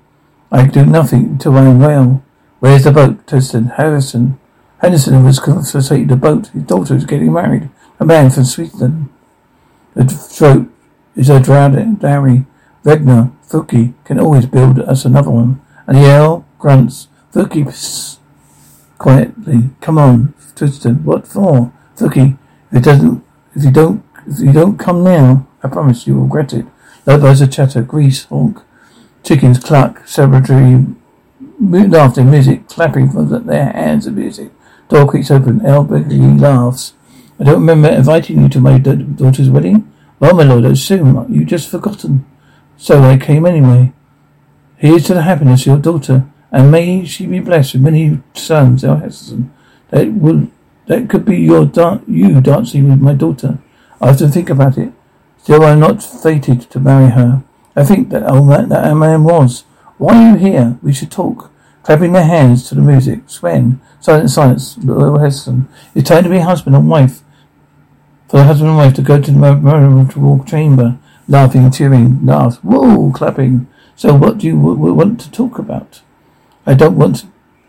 I 0.51 0.67
do 0.67 0.85
nothing 0.85 1.25
until 1.25 1.57
I 1.57 1.67
am 1.67 1.79
well. 1.79 2.25
Where's 2.61 2.85
the 2.85 2.93
boat? 2.93 3.27
Tested 3.27 3.73
Harrison. 3.77 4.38
Henderson 4.81 5.25
was 5.25 5.38
confiscated 5.38 6.09
the 6.09 6.17
boat. 6.17 6.49
His 6.49 6.65
daughter 6.65 6.97
is 6.97 7.05
getting 7.05 7.33
married. 7.33 7.71
A 8.00 8.05
man 8.05 8.31
from 8.31 8.45
Sweden. 8.45 9.11
The 9.95 10.05
throat 10.05 10.69
is 11.15 11.29
a 11.29 11.41
drowning 11.41 11.97
dowry. 11.97 12.47
Ragnar, 12.85 13.33
Floki 13.43 13.95
can 14.05 14.19
always 14.19 14.47
build 14.47 14.81
us 14.81 15.05
another 15.05 15.31
one. 15.31 15.61
And 15.87 15.99
yell, 15.99 16.47
grunts. 16.59 17.09
Floki, 17.31 17.65
quietly. 18.99 19.71
Come 19.81 19.99
on, 19.99 20.35
Torstein. 20.55 21.03
What 21.03 21.27
for? 21.27 21.73
Floki, 21.95 22.37
if 22.71 22.79
it 22.79 22.85
doesn't, 22.85 23.25
if 23.55 23.65
you 23.65 23.71
don't, 23.71 24.05
if 24.27 24.41
you 24.41 24.53
don't 24.53 24.79
come 24.79 25.03
now, 25.03 25.47
I 25.62 25.69
promise 25.69 26.07
you 26.07 26.15
will 26.15 26.23
regret 26.23 26.53
it. 26.53 26.67
Lobos 27.07 27.41
a 27.41 27.47
chatter, 27.47 27.83
grease, 27.83 28.25
honk. 28.25 28.61
Chickens 29.23 29.59
cluck, 29.59 30.00
celebratory 30.05 30.95
laughter, 31.61 32.25
music, 32.25 32.69
clapping 32.69 33.11
for 33.11 33.25
their 33.25 33.73
hands 33.73 34.07
of 34.07 34.15
music. 34.15 34.50
Door 34.88 35.09
creaks 35.09 35.31
open. 35.31 35.65
El 35.65 35.85
laughs. 35.85 36.95
I 37.38 37.45
don't 37.45 37.55
remember 37.55 37.88
inviting 37.88 38.43
you 38.43 38.49
to 38.49 38.61
my 38.61 38.79
daughter's 38.79 39.50
wedding. 39.50 39.93
Well, 40.19 40.35
my 40.35 40.43
lord, 40.43 40.65
I 40.65 40.71
assume 40.71 41.33
you 41.33 41.45
just 41.45 41.69
forgotten. 41.69 42.27
So 42.77 43.03
I 43.03 43.17
came 43.17 43.47
anyway. 43.47 43.93
Here's 44.77 45.05
to 45.07 45.15
the 45.15 45.23
happiness 45.23 45.62
of 45.62 45.67
your 45.67 45.79
daughter, 45.79 46.27
and 46.53 46.71
may 46.71 47.05
she 47.05 47.27
be 47.27 47.41
blessed 47.41 47.75
with 47.75 47.83
many 47.83 48.21
sons, 48.35 48.85
El. 48.85 49.00
That 49.91 50.12
would 50.12 50.50
that 50.87 51.09
could 51.09 51.25
be 51.25 51.37
your 51.38 51.67
da- 51.67 52.00
you 52.07 52.41
dancing 52.41 52.88
with 52.88 53.00
my 53.00 53.15
daughter. 53.15 53.59
I 54.00 54.09
have 54.09 54.19
to 54.19 54.29
think 54.29 54.49
about 54.49 54.79
it. 54.79 54.93
Still, 55.43 55.65
I'm 55.65 55.81
not 55.81 56.03
fated 56.03 56.62
to 56.71 56.81
marry 56.81 57.11
her. 57.11 57.43
I 57.77 57.85
think 57.85 58.11
that 58.11 58.29
old 58.29 58.49
man, 58.49 58.69
that 58.71 58.95
man 58.95 59.25
was. 59.25 59.65
Why 59.99 60.17
are 60.17 60.33
you 60.33 60.37
here? 60.37 60.78
We 60.83 60.93
should 60.93 61.11
talk. 61.11 61.50
Clapping 61.83 62.12
their 62.12 62.25
hands 62.25 62.69
to 62.69 62.75
the 62.75 62.81
music. 62.81 63.21
Sven. 63.26 63.81
Silent 64.00 64.31
silence. 64.31 64.78
Little 64.78 65.19
Heston. 65.19 65.69
It's 65.95 66.09
time 66.09 66.25
to 66.25 66.31
be 66.31 66.38
husband 66.38 66.76
and 66.76 66.88
wife. 66.88 67.23
For 68.28 68.38
the 68.38 68.45
husband 68.45 68.71
and 68.71 68.78
wife 68.78 68.95
to 68.95 69.02
go 69.02 69.21
to 69.21 69.31
the 69.31 69.38
marital 69.38 70.45
chamber. 70.45 70.99
Laughing, 71.26 71.71
cheering, 71.71 72.25
laughs. 72.25 72.57
Whoa, 72.59 73.11
clapping. 73.12 73.67
So 73.97 74.14
what 74.14 74.38
do 74.38 74.47
you 74.47 74.57
w- 74.57 74.95
want 74.95 75.21
to 75.23 75.31
talk 75.31 75.59
about? 75.59 76.02
I 76.64 76.75
don't 76.75 76.97
want 76.97 77.26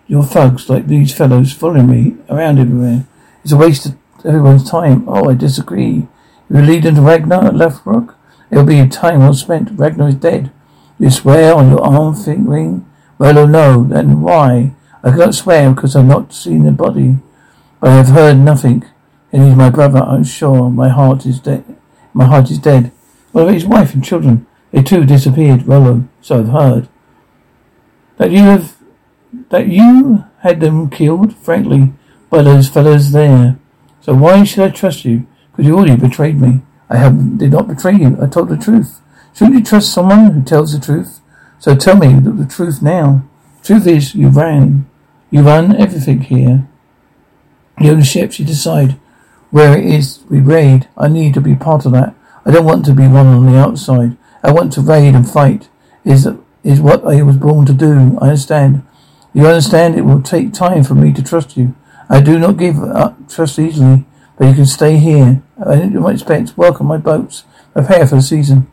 your 0.08 0.24
thugs 0.24 0.70
like 0.70 0.88
these 0.88 1.14
fellows 1.16 1.54
following 1.54 1.88
me 1.90 2.18
around 2.30 2.60
everywhere. 2.60 3.06
It's 3.44 3.54
a 3.54 3.58
waste 3.58 3.86
of 3.86 3.98
everyone's 4.26 4.70
time. 4.70 5.08
Oh, 5.08 5.30
I 5.30 5.34
disagree. 5.34 6.08
You 6.50 6.62
lead 6.62 6.86
into 6.86 7.02
Ragnar 7.02 7.46
at 7.46 7.54
Lothbrok, 7.54 8.16
it'll 8.52 8.66
be 8.66 8.86
time 8.88 9.20
well 9.20 9.34
spent. 9.34 9.78
Ragnar 9.78 10.10
is 10.10 10.16
dead. 10.16 10.52
You 11.00 11.10
swear 11.10 11.56
on 11.56 11.70
your 11.70 11.82
arm 11.82 12.16
ring? 12.46 12.86
Well 13.18 13.40
or 13.40 13.48
no, 13.48 13.86
then 13.86 14.22
why? 14.22 14.74
I 15.02 15.12
cannot 15.12 15.34
swear 15.34 15.74
because 15.74 15.96
I've 15.96 16.06
not 16.06 16.34
seen 16.34 16.64
the 16.64 16.72
body. 16.72 17.18
But 17.80 17.90
I 17.92 17.96
have 17.96 18.08
heard 18.10 18.38
nothing. 18.38 18.86
And 19.32 19.44
he's 19.44 19.56
my 19.56 19.70
brother, 19.70 20.00
I'm 20.00 20.26
sure. 20.26 20.70
My 20.70 20.90
heart 20.90 21.26
is 21.26 21.40
dead. 21.40 21.64
My 22.14 22.26
heart 22.26 22.52
is 22.52 22.60
dead. 22.60 22.92
What 23.32 23.44
about 23.44 23.54
his 23.54 23.66
wife 23.66 23.94
and 23.94 24.04
children? 24.04 24.46
They 24.72 24.84
too 24.84 25.06
disappeared, 25.06 25.68
Rollo, 25.68 25.92
um, 25.92 26.10
so 26.22 26.40
I've 26.40 26.50
heard. 26.50 26.90
That 28.18 28.32
you 28.32 28.40
have, 28.40 28.76
that 29.50 29.68
you 29.68 30.26
had 30.42 30.60
them 30.60 30.90
killed, 30.90 31.36
frankly, 31.38 31.94
by 32.30 32.42
those 32.42 32.68
fellows 32.70 33.12
there. 33.12 33.58
So 34.02 34.14
why 34.14 34.44
should 34.44 34.64
I 34.64 34.70
trust 34.70 35.06
you? 35.06 35.28
Because 35.52 35.66
you 35.66 35.78
already 35.78 35.96
betrayed 35.96 36.40
me. 36.40 36.62
I 36.90 36.98
have 36.98 37.38
did 37.38 37.52
not 37.52 37.68
betray 37.68 37.96
you. 37.96 38.18
I 38.22 38.28
told 38.28 38.50
the 38.50 38.58
truth. 38.58 39.00
Shouldn't 39.40 39.56
you 39.56 39.64
trust 39.64 39.94
someone 39.94 40.32
who 40.32 40.42
tells 40.44 40.74
the 40.74 40.86
truth? 40.86 41.22
So 41.60 41.74
tell 41.74 41.96
me 41.96 42.20
the, 42.20 42.46
truth 42.46 42.82
now. 42.82 43.24
Truth 43.64 43.88
is, 43.88 44.14
you 44.14 44.28
ran. 44.28 44.86
You 45.32 45.44
run 45.44 45.78
everything 45.78 46.20
here. 46.20 46.68
You 47.80 47.86
The 47.86 47.90
ownership, 47.92 48.38
you 48.38 48.44
decide 48.44 49.00
where 49.50 49.78
it 49.78 49.86
is 49.86 50.20
we 50.30 50.42
raid. 50.42 50.90
I 50.98 51.08
need 51.08 51.34
to 51.36 51.40
be 51.40 51.56
part 51.56 51.86
of 51.86 51.94
that. 51.94 52.16
I 52.46 52.52
don't 52.52 52.66
want 52.66 52.84
to 52.88 52.94
be 52.94 53.08
one 53.08 53.28
on 53.28 53.46
the 53.46 53.58
outside. 53.58 54.18
I 54.44 54.52
want 54.52 54.74
to 54.74 54.82
raid 54.82 55.16
and 55.16 55.26
fight. 55.26 55.70
Is 56.04 56.28
is 56.66 56.82
what 56.82 57.06
I 57.06 57.22
was 57.22 57.38
born 57.38 57.66
to 57.68 57.74
do. 57.74 58.18
I 58.20 58.32
understand. 58.32 58.86
You 59.34 59.48
understand 59.48 59.96
it 59.96 60.02
will 60.02 60.22
take 60.22 60.52
time 60.52 60.84
for 60.84 60.96
me 60.96 61.14
to 61.14 61.24
trust 61.24 61.56
you. 61.56 61.78
I 62.10 62.20
do 62.20 62.40
not 62.40 62.58
give 62.58 62.84
up 62.84 63.30
trust 63.30 63.58
easily, 63.58 64.06
but 64.38 64.50
you 64.50 64.54
can 64.54 64.66
stay 64.66 64.98
here. 64.98 65.42
I 65.66 65.76
don't 65.78 66.12
expect. 66.12 66.58
Welcome 66.58 66.88
my 66.88 66.98
boats. 66.98 67.46
Prepare 67.74 68.06
for 68.06 68.16
the 68.16 68.22
season. 68.22 68.70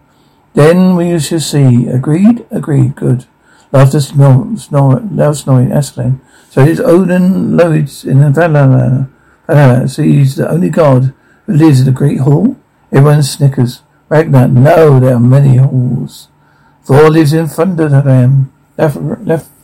Then 0.57 0.97
we 0.97 1.19
shall 1.21 1.39
see. 1.39 1.87
Agreed? 1.87 2.47
Agreed. 2.51 2.97
Good. 2.97 3.27
Laughter 3.73 4.01
snore, 4.01 4.57
snore, 4.57 5.01
loud 5.13 5.37
snoring, 5.37 5.69
Athelstan. 5.71 6.21
So 6.49 6.63
it 6.63 6.69
is 6.69 6.81
Odin 6.81 7.59
Loids 7.59 8.07
in 8.07 8.21
the 8.21 8.31
Valhalla. 8.31 9.09
So 9.87 10.03
he's 10.03 10.37
the 10.37 10.51
only 10.51 10.71
god 10.71 11.13
who 11.45 11.53
lives 11.53 11.81
in 11.81 11.87
the 11.87 11.93
great 11.93 12.21
hall. 12.21 12.57
Everyone 12.91 13.23
snickers. 13.23 13.83
Ragnar, 14.09 14.49
no, 14.49 14.99
there 14.99 15.17
are 15.17 15.21
many 15.21 15.59
halls. 15.59 16.29
Thor 16.85 17.11
lives 17.11 17.35
in 17.35 17.47
Thunderdam. 17.47 18.49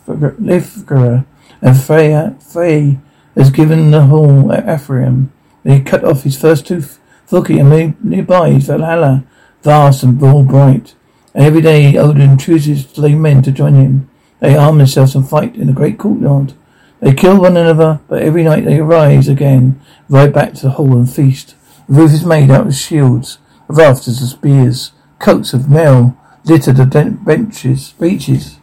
Lefgera 0.05 1.25
and 1.61 1.81
Freya, 1.81 2.35
Frey 2.39 2.99
has 3.35 3.49
given 3.49 3.89
the 3.89 4.05
hall 4.05 4.51
at 4.51 4.69
Ephraim. 4.69 5.31
He 5.63 5.79
cut 5.79 6.03
off 6.03 6.21
his 6.23 6.37
first 6.39 6.67
tooth. 6.67 6.99
Loki 7.31 7.57
and 7.57 7.95
nearby 8.03 8.49
is 8.49 8.67
Valhalla, 8.67 9.23
vast 9.63 10.03
and 10.03 10.21
all 10.21 10.43
bright. 10.43 10.95
And 11.33 11.45
every 11.45 11.61
day 11.61 11.97
Odin 11.97 12.37
chooses 12.37 12.85
to 12.85 13.01
lay 13.01 13.15
men 13.15 13.41
to 13.43 13.51
join 13.51 13.75
him. 13.75 14.09
They 14.39 14.55
arm 14.55 14.77
themselves 14.77 15.15
and 15.15 15.27
fight 15.27 15.55
in 15.55 15.67
the 15.67 15.73
great 15.73 15.97
courtyard. 15.97 16.53
They 16.99 17.13
kill 17.13 17.41
one 17.41 17.57
another, 17.57 18.01
but 18.07 18.21
every 18.21 18.43
night 18.43 18.65
they 18.65 18.81
rise 18.81 19.27
again, 19.27 19.81
ride 20.07 20.33
back 20.33 20.53
to 20.53 20.63
the 20.63 20.69
hall 20.71 20.93
and 20.93 21.09
feast. 21.09 21.55
The 21.87 21.95
roof 21.95 22.13
is 22.13 22.25
made 22.25 22.51
out 22.51 22.67
of 22.67 22.75
shields, 22.75 23.39
of 23.67 23.77
rafters 23.77 24.21
of 24.21 24.29
spears, 24.29 24.91
coats 25.19 25.53
of 25.53 25.69
mail 25.69 26.17
litter 26.45 26.73
the 26.73 26.85
benches, 26.85 27.93
benches, 27.93 28.57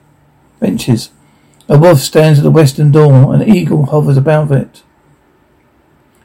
benches. 0.58 1.10
A 1.68 1.78
wolf 1.78 2.00
stands 2.00 2.38
at 2.38 2.42
the 2.42 2.50
western 2.50 2.90
door, 2.90 3.34
an 3.34 3.48
eagle 3.48 3.86
hovers 3.86 4.16
above 4.16 4.52
it. 4.52 4.82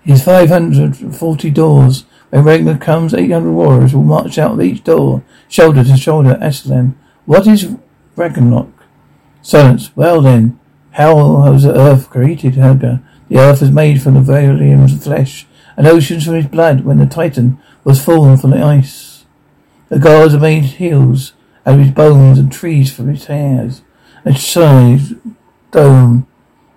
His 0.04 0.24
540 0.24 1.50
doors. 1.52 2.06
When 2.36 2.44
Ragnar 2.44 2.78
comes, 2.78 3.14
800 3.14 3.50
warriors 3.50 3.96
will 3.96 4.04
march 4.04 4.38
out 4.38 4.52
of 4.52 4.62
each 4.62 4.84
door, 4.84 5.24
shoulder 5.48 5.86
to 5.86 5.96
shoulder. 5.96 6.38
Athelstan, 6.42 7.00
what 7.24 7.48
is 7.48 7.74
Ragnarok? 8.18 8.74
Silence. 9.42 9.96
Well 9.96 10.20
then, 10.20 10.60
how 10.92 11.16
was 11.16 11.64
the 11.64 11.74
earth 11.74 12.10
created, 12.10 12.56
Helga? 12.56 13.02
The 13.30 13.38
earth 13.38 13.62
was 13.62 13.72
made 13.72 14.02
from 14.02 14.16
the 14.16 14.20
Valyrian's 14.20 15.02
flesh, 15.02 15.48
and 15.78 15.88
oceans 15.88 16.26
from 16.26 16.34
his 16.34 16.48
blood 16.48 16.82
when 16.82 16.98
the 16.98 17.06
Titan 17.06 17.58
was 17.86 18.04
fallen 18.04 18.36
from 18.36 18.50
the 18.50 18.62
ice. 18.62 19.24
The 19.88 19.98
gods 19.98 20.34
have 20.34 20.42
made 20.42 20.66
hills 20.66 21.32
out 21.66 21.76
of 21.76 21.86
his 21.86 21.92
bones 21.92 22.38
and 22.38 22.52
trees 22.52 22.94
from 22.94 23.08
his 23.08 23.28
hairs. 23.28 23.82
A 24.26 24.36
size 24.36 25.14
dome 25.72 26.28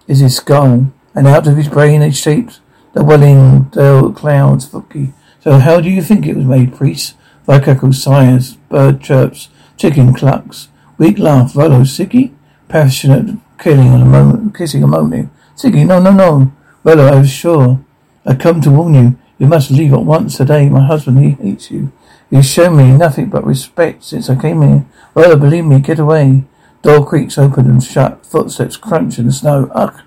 is 0.06 0.20
his 0.20 0.36
skull, 0.36 0.92
and 1.16 1.26
out 1.26 1.48
of 1.48 1.56
his 1.56 1.66
brain 1.66 1.98
they 1.98 2.12
shaped 2.12 2.60
the 2.92 3.02
welling 3.02 3.70
clouds. 4.14 4.64
Floki. 4.64 5.14
So 5.48 5.60
how 5.60 5.80
do 5.80 5.88
you 5.88 6.02
think 6.02 6.26
it 6.26 6.36
was 6.36 6.44
made, 6.44 6.76
priest? 6.76 7.16
Vikakel 7.46 7.94
sighs, 7.94 8.56
bird 8.68 9.00
chirps, 9.00 9.48
chicken 9.78 10.12
clucks, 10.12 10.68
weak 10.98 11.18
laugh, 11.18 11.56
Rollo, 11.56 11.84
Siggy? 11.84 12.34
Passionate 12.68 13.38
killing 13.58 13.88
on 13.88 14.02
a 14.02 14.04
moment, 14.04 14.54
kissing 14.54 14.82
a 14.82 14.86
moaning. 14.86 15.30
Siggy, 15.56 15.86
no, 15.86 16.00
no, 16.00 16.12
no. 16.12 16.52
Rollo, 16.84 17.06
I 17.06 17.20
was 17.20 17.30
sure. 17.30 17.82
I 18.26 18.34
come 18.34 18.60
to 18.60 18.70
warn 18.70 18.92
you. 18.92 19.18
You 19.38 19.46
must 19.46 19.70
leave 19.70 19.94
at 19.94 20.04
once 20.04 20.36
today. 20.36 20.68
My 20.68 20.84
husband, 20.84 21.18
he 21.18 21.30
hates 21.30 21.70
you. 21.70 21.92
He's 22.28 22.52
shown 22.52 22.76
me 22.76 22.92
nothing 22.92 23.30
but 23.30 23.46
respect 23.46 24.04
since 24.04 24.28
I 24.28 24.38
came 24.38 24.60
here. 24.60 24.84
Well, 25.14 25.34
believe 25.38 25.64
me, 25.64 25.80
get 25.80 25.98
away. 25.98 26.44
Door 26.82 27.06
creaks 27.06 27.38
open 27.38 27.70
and 27.70 27.82
shut. 27.82 28.26
Footsteps 28.26 28.76
crunch 28.76 29.18
in 29.18 29.24
the 29.24 29.32
snow. 29.32 29.70
Ugh, 29.74 29.98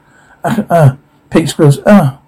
ugh, 0.43 0.67
ugh. 0.69 0.99
Pig 1.31 1.47
squeals. 1.47 1.79
Ugh. 1.87 2.19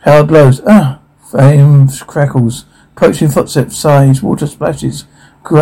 Howard 0.00 0.26
blows. 0.26 0.60
Ugh. 0.66 0.98
Flames 1.32 2.02
crackles. 2.02 2.66
Approaching 2.94 3.30
footsteps, 3.30 3.78
sighs, 3.78 4.22
water 4.22 4.46
splashes. 4.46 5.06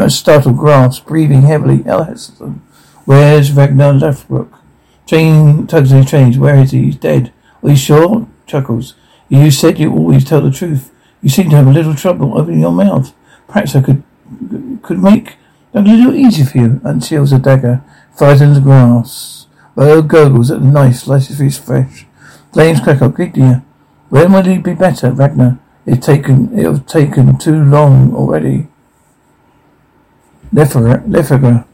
Startled 0.08 0.56
grasps, 0.56 0.98
breathing 0.98 1.42
heavily. 1.42 1.84
Elheston. 1.84 2.60
Where's 3.04 3.52
Ragnar 3.52 3.92
Lothbrok? 3.92 4.52
Chain 5.06 5.68
tugs 5.68 5.90
his 5.90 6.10
chains. 6.10 6.36
Where 6.36 6.56
is 6.56 6.72
he? 6.72 6.86
He's 6.86 6.96
dead. 6.96 7.32
Are 7.62 7.70
you 7.70 7.76
sure? 7.76 8.26
Chuckles. 8.46 8.94
You 9.28 9.52
said 9.52 9.78
you 9.78 9.92
always 9.92 10.24
tell 10.24 10.40
the 10.40 10.50
truth. 10.50 10.90
You 11.22 11.28
seem 11.28 11.50
to 11.50 11.56
have 11.56 11.68
a 11.68 11.72
little 11.72 11.94
trouble 11.94 12.36
opening 12.36 12.62
your 12.62 12.72
mouth. 12.72 13.14
Perhaps 13.46 13.76
I 13.76 13.82
could 13.82 14.02
could 14.82 14.98
make 14.98 15.36
a 15.72 15.82
little 15.82 16.16
easier 16.16 16.46
for 16.46 16.58
you. 16.58 16.80
Unseals 16.82 17.32
a 17.32 17.38
dagger, 17.38 17.84
fires 18.16 18.40
in 18.40 18.54
the 18.54 18.60
grass. 18.60 19.46
Rollo 19.76 20.02
gurgles 20.02 20.50
at 20.50 20.62
the 20.62 20.66
knife, 20.66 20.96
slices 20.96 21.38
his 21.38 21.58
flesh. 21.58 22.06
Flames 22.52 22.80
crackle. 22.80 23.10
dear. 23.10 23.62
When 24.08 24.32
will 24.32 24.42
he 24.42 24.58
be 24.58 24.74
better, 24.74 25.12
Ragnar? 25.12 25.60
It's 25.90 26.06
taken 26.06 26.56
it 26.56 26.64
have 26.64 26.86
taken 26.86 27.36
too 27.36 27.64
long 27.64 28.14
already. 28.14 28.68
Lagertha. 30.54 31.66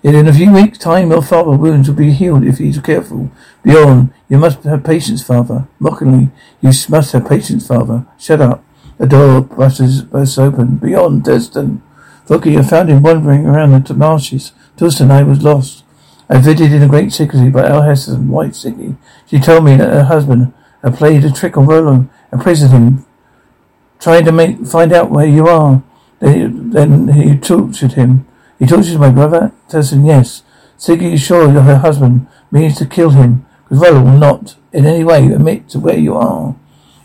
Yet 0.00 0.14
in 0.14 0.28
a 0.28 0.32
few 0.32 0.52
weeks' 0.52 0.78
time 0.78 1.10
your 1.10 1.22
father's 1.22 1.58
wounds 1.58 1.88
will 1.88 1.96
be 1.96 2.12
healed 2.12 2.44
if 2.44 2.58
he's 2.58 2.78
careful. 2.78 3.32
Bjorn, 3.64 4.14
you 4.28 4.38
must 4.38 4.62
have 4.62 4.84
patience, 4.84 5.24
father. 5.24 5.66
Mockingly, 5.80 6.30
you 6.60 6.70
must 6.88 7.10
have 7.10 7.28
patience, 7.28 7.66
father. 7.66 8.06
Shut 8.16 8.40
up. 8.40 8.64
The 8.98 9.08
door 9.08 9.40
bursts, 9.40 10.02
bursts 10.02 10.38
open. 10.38 10.76
Beyond 10.76 11.24
Destin. 11.24 11.82
Loki, 12.28 12.56
I 12.56 12.62
found 12.62 12.90
him 12.90 13.02
wandering 13.02 13.46
around 13.46 13.88
the 13.88 13.94
marshes. 13.94 14.52
Torstein 14.76 15.10
I 15.10 15.24
was 15.24 15.42
lost. 15.42 15.82
I 16.30 16.38
visited 16.38 16.72
in 16.72 16.82
a 16.82 16.88
great 16.88 17.12
secrecy 17.12 17.50
by 17.50 17.62
Elhesson, 17.62 18.28
White 18.28 18.54
City. 18.54 18.94
She 19.26 19.40
told 19.40 19.64
me 19.64 19.76
that 19.78 19.92
her 19.92 20.04
husband 20.04 20.52
had 20.84 20.94
played 20.94 21.24
a 21.24 21.32
trick 21.32 21.56
on 21.56 21.66
Rollo 21.66 21.92
and 21.92 22.10
imprisoned 22.32 22.70
him, 22.70 23.06
trying 24.02 24.24
to 24.24 24.32
make 24.32 24.66
find 24.66 24.92
out 24.92 25.10
where 25.10 25.26
you 25.26 25.46
are. 25.46 25.82
Then, 26.18 27.08
he 27.08 27.38
tortured 27.38 27.92
him. 27.92 28.26
He 28.58 28.66
tortured 28.66 28.98
my 28.98 29.10
brother? 29.10 29.52
Torstein, 29.68 30.06
yes. 30.06 30.42
Siggy 30.78 31.12
is 31.14 31.22
sure 31.22 31.46
that 31.52 31.62
her 31.62 31.78
husband 31.78 32.26
means 32.50 32.76
to 32.78 32.86
kill 32.86 33.10
him, 33.10 33.46
Rollo 33.70 34.02
will 34.02 34.18
not 34.18 34.56
in 34.72 34.84
any 34.84 35.04
way 35.04 35.26
admit 35.26 35.68
to 35.70 35.78
where 35.78 35.96
you 35.96 36.16
are. 36.16 36.56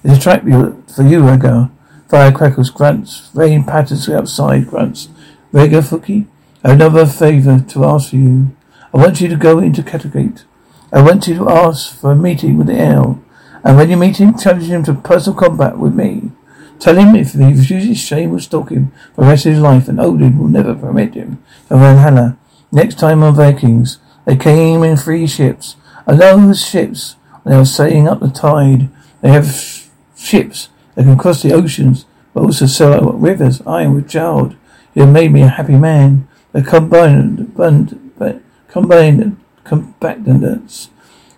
It's 0.03 0.17
a 0.17 0.19
trap 0.19 0.41
for 0.43 1.03
you, 1.03 1.21
Ragnar. 1.21 1.71
Fire 2.09 2.31
crackles, 2.31 2.69
grunts, 2.69 3.29
rain 3.33 3.63
patters 3.63 4.09
outside, 4.09 4.67
grunts. 4.67 5.09
Rega 5.51 5.81
Floki, 5.81 6.27
I 6.63 6.69
have 6.69 6.77
another 6.77 7.05
favour 7.05 7.59
to 7.59 7.85
ask 7.85 8.09
for 8.09 8.15
you. 8.15 8.55
I 8.93 8.97
want 8.97 9.21
you 9.21 9.27
to 9.27 9.35
go 9.35 9.59
into 9.59 9.81
Kattegat. 9.83 10.43
I 10.91 11.01
want 11.01 11.27
you 11.27 11.35
to 11.35 11.49
ask 11.49 11.95
for 11.99 12.11
a 12.11 12.15
meeting 12.15 12.57
with 12.57 12.67
the 12.67 12.79
L. 12.79 13.23
And 13.63 13.77
when 13.77 13.89
you 13.89 13.97
meet 13.97 14.17
him, 14.17 14.37
challenge 14.37 14.65
him 14.65 14.83
to 14.85 14.93
personal 14.93 15.39
combat 15.39 15.77
with 15.77 15.93
me. 15.93 16.31
Tell 16.79 16.95
him 16.95 17.15
if 17.15 17.33
he 17.33 17.43
refuses, 17.43 17.97
shame 17.97 18.31
will 18.31 18.39
stalk 18.39 18.69
him 18.69 18.91
for 19.15 19.21
the 19.21 19.27
rest 19.27 19.45
of 19.45 19.53
his 19.53 19.61
life, 19.61 19.87
and 19.87 19.99
Odin 19.99 20.37
will 20.37 20.47
never 20.47 20.75
permit 20.75 21.15
him 21.15 21.43
to 21.69 21.77
Valhalla. 21.77 22.37
Next 22.71 22.99
time 22.99 23.23
on 23.23 23.35
Vikings, 23.35 23.99
they 24.25 24.35
came 24.35 24.83
in 24.83 24.97
three 24.97 25.25
ships. 25.27 25.75
And 26.05 26.21
those 26.21 26.65
ships, 26.65 27.15
they 27.45 27.55
were 27.55 27.65
sailing 27.65 28.07
up 28.07 28.19
the 28.19 28.29
tide, 28.29 28.89
they 29.21 29.29
have 29.29 29.47
sh- 29.47 29.87
ships 30.15 30.69
that 30.95 31.03
can 31.03 31.17
cross 31.17 31.41
the 31.41 31.53
oceans, 31.53 32.05
but 32.33 32.43
also 32.43 32.65
sail 32.65 32.93
out 32.93 33.19
rivers. 33.19 33.61
I 33.65 33.83
am 33.83 33.95
with 33.95 34.09
child. 34.09 34.55
You 34.93 35.03
have 35.03 35.11
made 35.11 35.31
me 35.31 35.41
a 35.41 35.47
happy 35.47 35.75
man. 35.75 36.27
The 36.51 36.61
combined, 36.61 37.53
combined, 37.55 38.41
combined 38.67 39.37
combatants 39.67 40.89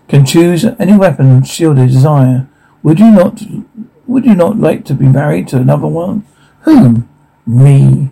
can 0.08 0.26
choose 0.26 0.64
any 0.64 0.96
weapon 0.96 1.28
and 1.28 1.48
shield 1.48 1.78
they 1.78 1.88
desire. 1.88 2.48
Would 2.84 3.00
you 3.00 3.12
not? 3.12 3.42
Would 4.10 4.26
you 4.26 4.34
not 4.34 4.58
like 4.58 4.86
to 4.86 4.96
be 4.96 5.06
married 5.06 5.48
to 5.50 5.58
another 5.58 5.86
one? 5.86 6.26
Whom? 6.62 7.08
Me. 7.46 8.10